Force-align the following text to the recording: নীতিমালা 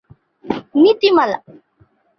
নীতিমালা 0.81 1.37